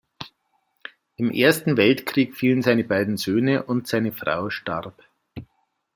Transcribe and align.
Im 1.17 1.29
Ersten 1.29 1.77
Weltkrieg 1.77 2.35
fielen 2.35 2.63
seine 2.63 2.83
beiden 2.83 3.17
Söhne, 3.17 3.61
und 3.61 3.87
seine 3.87 4.11
Frau 4.11 4.49
starb. 4.49 4.95